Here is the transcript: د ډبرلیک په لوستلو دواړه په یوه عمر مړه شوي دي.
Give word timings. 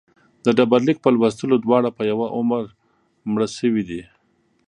د 0.45 0.47
ډبرلیک 0.57 0.97
په 1.01 1.09
لوستلو 1.15 1.55
دواړه 1.65 1.89
په 1.97 2.03
یوه 2.11 2.27
عمر 2.37 2.63
مړه 3.31 3.47
شوي 3.57 3.83
دي. 3.89 4.01